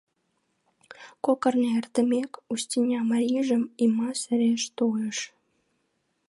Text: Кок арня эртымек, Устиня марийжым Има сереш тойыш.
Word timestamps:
Кок 1.25 1.41
арня 1.47 1.71
эртымек, 1.79 2.31
Устиня 2.51 2.99
марийжым 3.11 3.63
Има 3.83 4.09
сереш 4.21 4.63
тойыш. 4.77 5.19